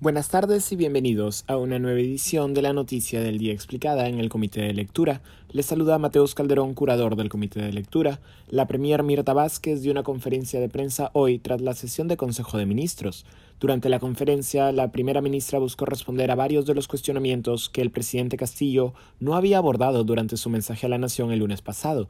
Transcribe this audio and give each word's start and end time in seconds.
Buenas 0.00 0.28
tardes 0.28 0.70
y 0.70 0.76
bienvenidos 0.76 1.42
a 1.48 1.56
una 1.56 1.80
nueva 1.80 1.98
edición 1.98 2.54
de 2.54 2.62
la 2.62 2.72
Noticia 2.72 3.20
del 3.20 3.38
Día 3.38 3.52
Explicada 3.52 4.06
en 4.06 4.20
el 4.20 4.28
Comité 4.28 4.60
de 4.60 4.72
Lectura. 4.72 5.22
Les 5.50 5.66
saluda 5.66 5.98
Mateus 5.98 6.36
Calderón, 6.36 6.74
curador 6.74 7.16
del 7.16 7.28
Comité 7.28 7.60
de 7.60 7.72
Lectura. 7.72 8.20
La 8.48 8.68
Premier 8.68 9.02
Mirta 9.02 9.32
Vázquez 9.32 9.82
dio 9.82 9.90
una 9.90 10.04
conferencia 10.04 10.60
de 10.60 10.68
prensa 10.68 11.10
hoy 11.14 11.40
tras 11.40 11.62
la 11.62 11.74
sesión 11.74 12.06
de 12.06 12.16
Consejo 12.16 12.58
de 12.58 12.66
Ministros. 12.66 13.26
Durante 13.58 13.88
la 13.88 13.98
conferencia, 13.98 14.70
la 14.70 14.92
primera 14.92 15.20
ministra 15.20 15.58
buscó 15.58 15.84
responder 15.84 16.30
a 16.30 16.36
varios 16.36 16.64
de 16.64 16.76
los 16.76 16.86
cuestionamientos 16.86 17.68
que 17.68 17.82
el 17.82 17.90
presidente 17.90 18.36
Castillo 18.36 18.94
no 19.18 19.34
había 19.34 19.58
abordado 19.58 20.04
durante 20.04 20.36
su 20.36 20.48
mensaje 20.48 20.86
a 20.86 20.90
la 20.90 20.98
Nación 20.98 21.32
el 21.32 21.40
lunes 21.40 21.60
pasado. 21.60 22.08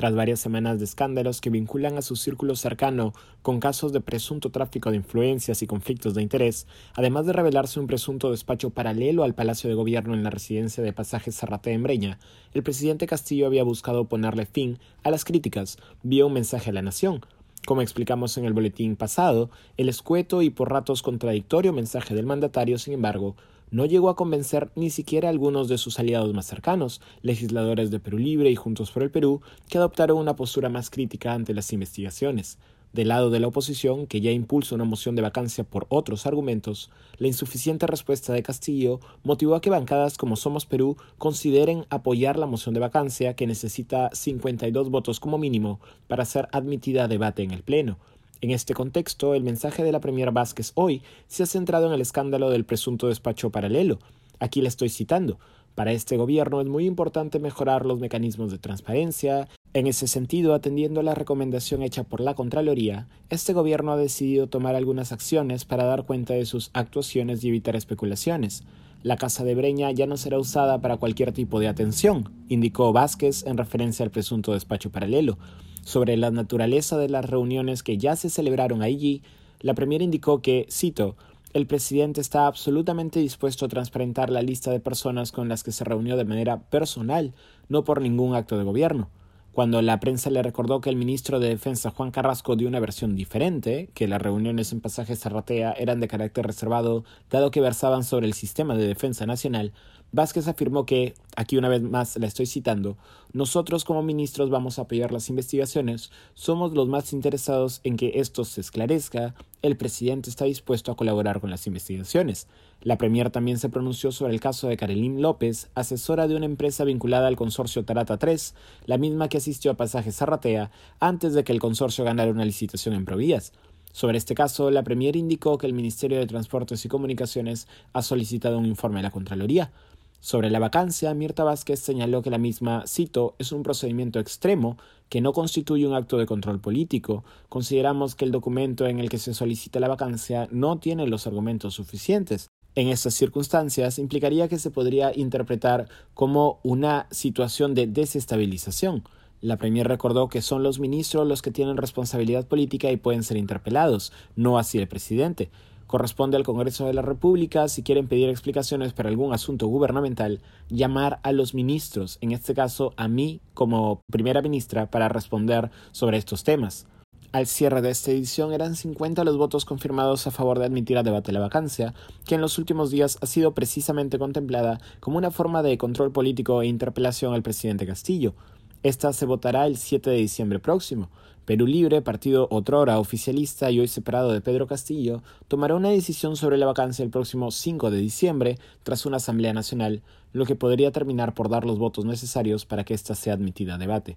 Tras 0.00 0.14
varias 0.14 0.40
semanas 0.40 0.78
de 0.78 0.86
escándalos 0.86 1.42
que 1.42 1.50
vinculan 1.50 1.98
a 1.98 2.00
su 2.00 2.16
círculo 2.16 2.56
cercano 2.56 3.12
con 3.42 3.60
casos 3.60 3.92
de 3.92 4.00
presunto 4.00 4.48
tráfico 4.48 4.90
de 4.90 4.96
influencias 4.96 5.60
y 5.60 5.66
conflictos 5.66 6.14
de 6.14 6.22
interés, 6.22 6.66
además 6.94 7.26
de 7.26 7.34
revelarse 7.34 7.78
un 7.78 7.86
presunto 7.86 8.30
despacho 8.30 8.70
paralelo 8.70 9.24
al 9.24 9.34
Palacio 9.34 9.68
de 9.68 9.76
Gobierno 9.76 10.14
en 10.14 10.24
la 10.24 10.30
residencia 10.30 10.82
de 10.82 10.94
Pasajes 10.94 11.36
Zarrate 11.36 11.74
en 11.74 11.82
Breña, 11.82 12.18
el 12.54 12.62
presidente 12.62 13.06
Castillo 13.06 13.46
había 13.46 13.62
buscado 13.62 14.06
ponerle 14.06 14.46
fin 14.46 14.78
a 15.02 15.10
las 15.10 15.26
críticas. 15.26 15.76
Vía 16.02 16.24
un 16.24 16.32
mensaje 16.32 16.70
a 16.70 16.72
la 16.72 16.80
nación, 16.80 17.20
como 17.66 17.82
explicamos 17.82 18.38
en 18.38 18.46
el 18.46 18.54
boletín 18.54 18.96
pasado, 18.96 19.50
el 19.76 19.90
escueto 19.90 20.40
y 20.40 20.48
por 20.48 20.70
ratos 20.70 21.02
contradictorio 21.02 21.74
mensaje 21.74 22.14
del 22.14 22.24
mandatario, 22.24 22.78
sin 22.78 22.94
embargo, 22.94 23.36
no 23.70 23.86
llegó 23.86 24.08
a 24.08 24.16
convencer 24.16 24.70
ni 24.74 24.90
siquiera 24.90 25.28
a 25.28 25.30
algunos 25.30 25.68
de 25.68 25.78
sus 25.78 25.98
aliados 25.98 26.34
más 26.34 26.46
cercanos, 26.46 27.00
legisladores 27.22 27.90
de 27.90 28.00
Perú 28.00 28.18
Libre 28.18 28.50
y 28.50 28.56
Juntos 28.56 28.90
por 28.90 29.02
el 29.02 29.10
Perú, 29.10 29.40
que 29.68 29.78
adoptaron 29.78 30.18
una 30.18 30.36
postura 30.36 30.68
más 30.68 30.90
crítica 30.90 31.32
ante 31.32 31.54
las 31.54 31.72
investigaciones. 31.72 32.58
Del 32.92 33.06
lado 33.06 33.30
de 33.30 33.38
la 33.38 33.46
oposición, 33.46 34.08
que 34.08 34.20
ya 34.20 34.32
impulsa 34.32 34.74
una 34.74 34.82
moción 34.82 35.14
de 35.14 35.22
vacancia 35.22 35.62
por 35.62 35.86
otros 35.90 36.26
argumentos, 36.26 36.90
la 37.18 37.28
insuficiente 37.28 37.86
respuesta 37.86 38.32
de 38.32 38.42
Castillo 38.42 38.98
motivó 39.22 39.54
a 39.54 39.60
que 39.60 39.70
bancadas 39.70 40.18
como 40.18 40.34
Somos 40.34 40.66
Perú 40.66 40.96
consideren 41.16 41.86
apoyar 41.88 42.36
la 42.36 42.46
moción 42.46 42.74
de 42.74 42.80
vacancia 42.80 43.34
que 43.36 43.46
necesita 43.46 44.10
52 44.12 44.90
votos 44.90 45.20
como 45.20 45.38
mínimo 45.38 45.78
para 46.08 46.24
ser 46.24 46.48
admitida 46.50 47.04
a 47.04 47.08
debate 47.08 47.44
en 47.44 47.52
el 47.52 47.62
Pleno. 47.62 47.96
En 48.42 48.50
este 48.52 48.72
contexto, 48.72 49.34
el 49.34 49.42
mensaje 49.42 49.84
de 49.84 49.92
la 49.92 50.00
Premier 50.00 50.32
Vázquez 50.32 50.72
hoy 50.74 51.02
se 51.28 51.42
ha 51.42 51.46
centrado 51.46 51.88
en 51.88 51.92
el 51.92 52.00
escándalo 52.00 52.48
del 52.48 52.64
presunto 52.64 53.08
despacho 53.08 53.50
paralelo. 53.50 53.98
Aquí 54.38 54.62
le 54.62 54.68
estoy 54.68 54.88
citando. 54.88 55.38
Para 55.74 55.92
este 55.92 56.16
gobierno 56.16 56.62
es 56.62 56.66
muy 56.66 56.86
importante 56.86 57.38
mejorar 57.38 57.84
los 57.84 58.00
mecanismos 58.00 58.50
de 58.50 58.58
transparencia. 58.58 59.46
En 59.74 59.86
ese 59.86 60.08
sentido, 60.08 60.54
atendiendo 60.54 61.00
a 61.00 61.02
la 61.02 61.14
recomendación 61.14 61.82
hecha 61.82 62.02
por 62.02 62.20
la 62.20 62.34
Contraloría, 62.34 63.08
este 63.28 63.52
gobierno 63.52 63.92
ha 63.92 63.98
decidido 63.98 64.46
tomar 64.46 64.74
algunas 64.74 65.12
acciones 65.12 65.66
para 65.66 65.84
dar 65.84 66.06
cuenta 66.06 66.32
de 66.32 66.46
sus 66.46 66.70
actuaciones 66.72 67.44
y 67.44 67.48
evitar 67.48 67.76
especulaciones. 67.76 68.64
La 69.02 69.16
Casa 69.16 69.44
de 69.44 69.54
Breña 69.54 69.90
ya 69.92 70.06
no 70.06 70.18
será 70.18 70.38
usada 70.38 70.82
para 70.82 70.98
cualquier 70.98 71.32
tipo 71.32 71.58
de 71.58 71.68
atención, 71.68 72.30
indicó 72.48 72.92
Vázquez 72.92 73.46
en 73.46 73.56
referencia 73.56 74.04
al 74.04 74.10
presunto 74.10 74.52
despacho 74.52 74.90
paralelo. 74.90 75.38
Sobre 75.82 76.18
la 76.18 76.30
naturaleza 76.30 76.98
de 76.98 77.08
las 77.08 77.24
reuniones 77.24 77.82
que 77.82 77.96
ya 77.96 78.14
se 78.14 78.28
celebraron 78.28 78.82
allí, 78.82 79.22
la 79.60 79.72
Premier 79.72 80.02
indicó 80.02 80.42
que, 80.42 80.66
cito, 80.70 81.16
el 81.54 81.66
presidente 81.66 82.20
está 82.20 82.46
absolutamente 82.46 83.20
dispuesto 83.20 83.64
a 83.64 83.68
transparentar 83.68 84.28
la 84.28 84.42
lista 84.42 84.70
de 84.70 84.80
personas 84.80 85.32
con 85.32 85.48
las 85.48 85.62
que 85.62 85.72
se 85.72 85.84
reunió 85.84 86.18
de 86.18 86.26
manera 86.26 86.60
personal, 86.60 87.32
no 87.70 87.84
por 87.84 88.02
ningún 88.02 88.34
acto 88.34 88.58
de 88.58 88.64
gobierno. 88.64 89.08
Cuando 89.52 89.82
la 89.82 89.98
prensa 89.98 90.30
le 90.30 90.42
recordó 90.42 90.80
que 90.80 90.90
el 90.90 90.96
ministro 90.96 91.40
de 91.40 91.48
Defensa 91.48 91.90
Juan 91.90 92.12
Carrasco 92.12 92.54
dio 92.54 92.68
una 92.68 92.78
versión 92.78 93.16
diferente, 93.16 93.90
que 93.94 94.06
las 94.06 94.22
reuniones 94.22 94.72
en 94.72 94.80
pasajes 94.80 95.20
Zarratea 95.20 95.72
eran 95.72 95.98
de 95.98 96.06
carácter 96.06 96.46
reservado 96.46 97.04
dado 97.30 97.50
que 97.50 97.60
versaban 97.60 98.04
sobre 98.04 98.26
el 98.26 98.34
sistema 98.34 98.76
de 98.76 98.86
defensa 98.86 99.26
nacional, 99.26 99.72
Vázquez 100.12 100.48
afirmó 100.48 100.86
que, 100.86 101.14
aquí 101.36 101.56
una 101.56 101.68
vez 101.68 101.82
más 101.82 102.16
la 102.16 102.26
estoy 102.26 102.46
citando, 102.46 102.96
nosotros 103.32 103.84
como 103.84 104.02
ministros 104.02 104.50
vamos 104.50 104.78
a 104.78 104.82
apoyar 104.82 105.12
las 105.12 105.28
investigaciones, 105.28 106.10
somos 106.34 106.72
los 106.72 106.88
más 106.88 107.12
interesados 107.12 107.80
en 107.84 107.96
que 107.96 108.12
esto 108.16 108.44
se 108.44 108.60
esclarezca, 108.60 109.34
el 109.62 109.76
presidente 109.76 110.30
está 110.30 110.46
dispuesto 110.46 110.90
a 110.90 110.96
colaborar 110.96 111.40
con 111.40 111.50
las 111.50 111.66
investigaciones. 111.66 112.46
La 112.80 112.96
Premier 112.96 113.30
también 113.30 113.58
se 113.58 113.68
pronunció 113.68 114.10
sobre 114.10 114.32
el 114.32 114.40
caso 114.40 114.68
de 114.68 114.76
Carolín 114.76 115.20
López, 115.20 115.68
asesora 115.74 116.28
de 116.28 116.36
una 116.36 116.46
empresa 116.46 116.84
vinculada 116.84 117.28
al 117.28 117.36
consorcio 117.36 117.84
Tarata 117.84 118.16
3, 118.16 118.54
la 118.86 118.96
misma 118.96 119.28
que 119.28 119.38
asistió 119.38 119.70
a 119.70 119.76
Pasajes 119.76 120.16
Zarratea 120.16 120.70
antes 120.98 121.34
de 121.34 121.44
que 121.44 121.52
el 121.52 121.60
consorcio 121.60 122.04
ganara 122.04 122.30
una 122.30 122.44
licitación 122.44 122.94
en 122.94 123.04
Provías. 123.04 123.52
Sobre 123.92 124.18
este 124.18 124.34
caso, 124.34 124.70
la 124.70 124.84
Premier 124.84 125.16
indicó 125.16 125.58
que 125.58 125.66
el 125.66 125.72
Ministerio 125.72 126.18
de 126.18 126.26
Transportes 126.26 126.84
y 126.84 126.88
Comunicaciones 126.88 127.66
ha 127.92 128.02
solicitado 128.02 128.56
un 128.56 128.66
informe 128.66 129.00
a 129.00 129.02
la 129.02 129.10
Contraloría. 129.10 129.72
Sobre 130.20 130.50
la 130.50 130.58
vacancia, 130.58 131.14
Mirta 131.14 131.44
Vázquez 131.44 131.80
señaló 131.80 132.20
que 132.20 132.28
la 132.28 132.36
misma, 132.36 132.84
cito, 132.86 133.34
es 133.38 133.52
un 133.52 133.62
procedimiento 133.62 134.20
extremo 134.20 134.76
que 135.08 135.22
no 135.22 135.32
constituye 135.32 135.86
un 135.86 135.94
acto 135.94 136.18
de 136.18 136.26
control 136.26 136.60
político. 136.60 137.24
Consideramos 137.48 138.14
que 138.14 138.26
el 138.26 138.30
documento 138.30 138.86
en 138.86 139.00
el 139.00 139.08
que 139.08 139.18
se 139.18 139.32
solicita 139.32 139.80
la 139.80 139.88
vacancia 139.88 140.46
no 140.50 140.78
tiene 140.78 141.06
los 141.06 141.26
argumentos 141.26 141.74
suficientes. 141.74 142.48
En 142.74 142.88
estas 142.88 143.14
circunstancias 143.14 143.98
implicaría 143.98 144.46
que 144.46 144.58
se 144.58 144.70
podría 144.70 145.10
interpretar 145.16 145.88
como 146.12 146.60
una 146.62 147.06
situación 147.10 147.74
de 147.74 147.86
desestabilización. 147.86 149.02
La 149.40 149.56
Premier 149.56 149.88
recordó 149.88 150.28
que 150.28 150.42
son 150.42 150.62
los 150.62 150.78
ministros 150.78 151.26
los 151.26 151.40
que 151.40 151.50
tienen 151.50 151.78
responsabilidad 151.78 152.46
política 152.46 152.92
y 152.92 152.98
pueden 152.98 153.22
ser 153.22 153.38
interpelados, 153.38 154.12
no 154.36 154.58
así 154.58 154.78
el 154.78 154.86
presidente. 154.86 155.50
Corresponde 155.90 156.36
al 156.36 156.44
Congreso 156.44 156.86
de 156.86 156.94
la 156.94 157.02
República, 157.02 157.66
si 157.66 157.82
quieren 157.82 158.06
pedir 158.06 158.28
explicaciones 158.28 158.92
para 158.92 159.08
algún 159.08 159.32
asunto 159.32 159.66
gubernamental, 159.66 160.40
llamar 160.68 161.18
a 161.24 161.32
los 161.32 161.52
ministros, 161.52 162.18
en 162.20 162.30
este 162.30 162.54
caso 162.54 162.94
a 162.96 163.08
mí 163.08 163.40
como 163.54 164.00
primera 164.08 164.40
ministra, 164.40 164.88
para 164.88 165.08
responder 165.08 165.72
sobre 165.90 166.16
estos 166.16 166.44
temas. 166.44 166.86
Al 167.32 167.48
cierre 167.48 167.82
de 167.82 167.90
esta 167.90 168.12
edición 168.12 168.52
eran 168.52 168.76
50 168.76 169.24
los 169.24 169.36
votos 169.36 169.64
confirmados 169.64 170.28
a 170.28 170.30
favor 170.30 170.60
de 170.60 170.66
admitir 170.66 170.96
a 170.96 171.02
debate 171.02 171.32
la 171.32 171.40
vacancia, 171.40 171.92
que 172.24 172.36
en 172.36 172.40
los 172.40 172.56
últimos 172.58 172.92
días 172.92 173.18
ha 173.20 173.26
sido 173.26 173.52
precisamente 173.52 174.16
contemplada 174.16 174.80
como 175.00 175.18
una 175.18 175.32
forma 175.32 175.60
de 175.64 175.76
control 175.76 176.12
político 176.12 176.62
e 176.62 176.68
interpelación 176.68 177.34
al 177.34 177.42
presidente 177.42 177.84
Castillo. 177.84 178.34
Esta 178.82 179.12
se 179.12 179.26
votará 179.26 179.66
el 179.66 179.76
7 179.76 180.08
de 180.08 180.16
diciembre 180.16 180.58
próximo. 180.58 181.10
Perú 181.44 181.66
Libre, 181.66 182.00
partido 182.00 182.48
otrora 182.50 182.98
oficialista 182.98 183.70
y 183.70 183.80
hoy 183.80 183.88
separado 183.88 184.32
de 184.32 184.40
Pedro 184.40 184.66
Castillo, 184.66 185.22
tomará 185.48 185.74
una 185.74 185.90
decisión 185.90 186.36
sobre 186.36 186.56
la 186.56 186.64
vacancia 186.64 187.02
el 187.02 187.10
próximo 187.10 187.50
5 187.50 187.90
de 187.90 187.98
diciembre 187.98 188.58
tras 188.82 189.04
una 189.04 189.18
Asamblea 189.18 189.52
Nacional, 189.52 190.00
lo 190.32 190.46
que 190.46 190.54
podría 190.54 190.92
terminar 190.92 191.34
por 191.34 191.50
dar 191.50 191.66
los 191.66 191.78
votos 191.78 192.06
necesarios 192.06 192.64
para 192.64 192.84
que 192.84 192.94
ésta 192.94 193.14
sea 193.14 193.34
admitida 193.34 193.74
a 193.74 193.78
debate. 193.78 194.16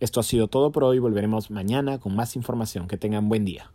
Esto 0.00 0.18
ha 0.18 0.24
sido 0.24 0.48
todo 0.48 0.72
por 0.72 0.82
hoy, 0.82 0.98
volveremos 0.98 1.50
mañana 1.50 1.98
con 1.98 2.16
más 2.16 2.34
información. 2.34 2.88
Que 2.88 2.96
tengan 2.96 3.28
buen 3.28 3.44
día. 3.44 3.70